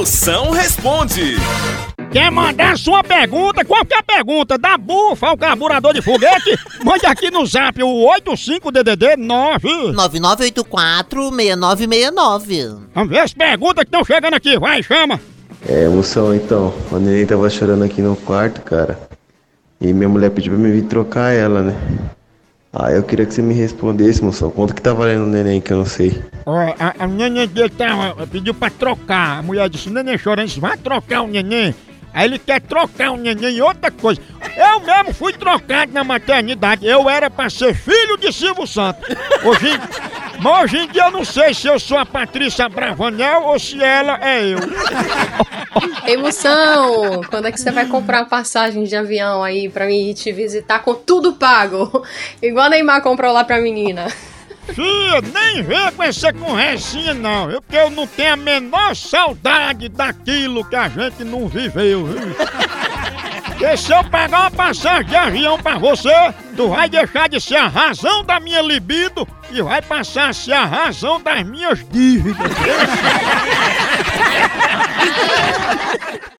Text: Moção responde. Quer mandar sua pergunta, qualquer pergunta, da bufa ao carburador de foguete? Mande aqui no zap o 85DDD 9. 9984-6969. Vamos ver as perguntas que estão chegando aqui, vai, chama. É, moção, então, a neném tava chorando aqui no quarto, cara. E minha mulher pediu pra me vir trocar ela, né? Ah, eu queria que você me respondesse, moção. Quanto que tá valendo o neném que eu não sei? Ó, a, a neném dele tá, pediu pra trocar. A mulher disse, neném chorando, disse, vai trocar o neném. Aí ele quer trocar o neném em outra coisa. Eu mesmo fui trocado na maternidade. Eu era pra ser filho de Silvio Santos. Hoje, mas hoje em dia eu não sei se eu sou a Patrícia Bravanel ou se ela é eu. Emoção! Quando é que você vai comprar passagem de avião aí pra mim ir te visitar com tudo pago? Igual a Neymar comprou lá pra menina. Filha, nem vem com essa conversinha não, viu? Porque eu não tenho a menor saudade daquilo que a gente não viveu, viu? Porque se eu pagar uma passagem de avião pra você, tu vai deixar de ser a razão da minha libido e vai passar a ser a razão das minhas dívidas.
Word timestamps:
Moção 0.00 0.50
responde. 0.50 1.36
Quer 2.10 2.30
mandar 2.30 2.78
sua 2.78 3.04
pergunta, 3.04 3.62
qualquer 3.66 4.02
pergunta, 4.02 4.56
da 4.56 4.78
bufa 4.78 5.26
ao 5.26 5.36
carburador 5.36 5.92
de 5.92 6.00
foguete? 6.00 6.58
Mande 6.82 7.04
aqui 7.04 7.30
no 7.30 7.44
zap 7.44 7.82
o 7.82 8.08
85DDD 8.18 9.18
9. 9.18 9.68
9984-6969. 9.92 12.78
Vamos 12.94 13.10
ver 13.10 13.18
as 13.18 13.34
perguntas 13.34 13.84
que 13.84 13.88
estão 13.88 14.02
chegando 14.02 14.32
aqui, 14.32 14.58
vai, 14.58 14.82
chama. 14.82 15.20
É, 15.68 15.86
moção, 15.86 16.34
então, 16.34 16.72
a 16.90 16.98
neném 16.98 17.26
tava 17.26 17.50
chorando 17.50 17.84
aqui 17.84 18.00
no 18.00 18.16
quarto, 18.16 18.62
cara. 18.62 18.98
E 19.78 19.92
minha 19.92 20.08
mulher 20.08 20.30
pediu 20.30 20.54
pra 20.54 20.62
me 20.62 20.72
vir 20.72 20.84
trocar 20.84 21.34
ela, 21.34 21.60
né? 21.60 21.76
Ah, 22.72 22.92
eu 22.92 23.02
queria 23.02 23.26
que 23.26 23.34
você 23.34 23.42
me 23.42 23.52
respondesse, 23.52 24.22
moção. 24.22 24.48
Quanto 24.48 24.74
que 24.74 24.80
tá 24.80 24.92
valendo 24.94 25.24
o 25.24 25.26
neném 25.26 25.60
que 25.60 25.72
eu 25.72 25.78
não 25.78 25.84
sei? 25.84 26.22
Ó, 26.46 26.56
a, 26.56 26.94
a 27.00 27.06
neném 27.06 27.48
dele 27.48 27.68
tá, 27.68 28.14
pediu 28.30 28.54
pra 28.54 28.70
trocar. 28.70 29.38
A 29.38 29.42
mulher 29.42 29.68
disse, 29.68 29.90
neném 29.90 30.16
chorando, 30.16 30.46
disse, 30.46 30.60
vai 30.60 30.76
trocar 30.76 31.22
o 31.22 31.26
neném. 31.26 31.74
Aí 32.14 32.26
ele 32.26 32.38
quer 32.38 32.60
trocar 32.60 33.10
o 33.10 33.16
neném 33.16 33.56
em 33.56 33.60
outra 33.60 33.90
coisa. 33.90 34.20
Eu 34.56 34.80
mesmo 34.80 35.12
fui 35.12 35.32
trocado 35.32 35.92
na 35.92 36.04
maternidade. 36.04 36.86
Eu 36.86 37.10
era 37.10 37.28
pra 37.28 37.50
ser 37.50 37.74
filho 37.74 38.16
de 38.16 38.32
Silvio 38.32 38.66
Santos. 38.66 39.04
Hoje, 39.44 39.68
mas 40.42 40.62
hoje 40.62 40.78
em 40.78 40.88
dia 40.88 41.04
eu 41.04 41.10
não 41.10 41.24
sei 41.24 41.54
se 41.54 41.66
eu 41.66 41.78
sou 41.78 41.98
a 41.98 42.06
Patrícia 42.06 42.68
Bravanel 42.68 43.42
ou 43.44 43.58
se 43.58 43.82
ela 43.82 44.18
é 44.22 44.42
eu. 44.42 44.58
Emoção! 46.06 47.20
Quando 47.28 47.46
é 47.46 47.52
que 47.52 47.60
você 47.60 47.70
vai 47.70 47.86
comprar 47.86 48.24
passagem 48.24 48.84
de 48.84 48.96
avião 48.96 49.42
aí 49.42 49.68
pra 49.68 49.86
mim 49.86 50.10
ir 50.10 50.14
te 50.14 50.32
visitar 50.32 50.80
com 50.80 50.94
tudo 50.94 51.34
pago? 51.34 52.04
Igual 52.42 52.66
a 52.66 52.70
Neymar 52.70 53.02
comprou 53.02 53.32
lá 53.32 53.44
pra 53.44 53.60
menina. 53.60 54.08
Filha, 54.74 55.20
nem 55.34 55.62
vem 55.62 55.92
com 55.92 56.02
essa 56.02 56.32
conversinha 56.32 57.14
não, 57.14 57.48
viu? 57.48 57.62
Porque 57.62 57.76
eu 57.76 57.90
não 57.90 58.06
tenho 58.06 58.34
a 58.34 58.36
menor 58.36 58.94
saudade 58.94 59.88
daquilo 59.88 60.64
que 60.64 60.76
a 60.76 60.88
gente 60.88 61.24
não 61.24 61.48
viveu, 61.48 62.06
viu? 62.06 62.36
Porque 63.60 63.76
se 63.76 63.92
eu 63.92 64.02
pagar 64.04 64.40
uma 64.40 64.50
passagem 64.50 65.04
de 65.04 65.14
avião 65.14 65.58
pra 65.58 65.76
você, 65.76 66.08
tu 66.56 66.70
vai 66.70 66.88
deixar 66.88 67.28
de 67.28 67.38
ser 67.38 67.56
a 67.56 67.68
razão 67.68 68.24
da 68.24 68.40
minha 68.40 68.62
libido 68.62 69.28
e 69.50 69.60
vai 69.60 69.82
passar 69.82 70.30
a 70.30 70.32
ser 70.32 70.54
a 70.54 70.64
razão 70.64 71.20
das 71.20 71.44
minhas 71.44 71.86
dívidas. 71.90 72.40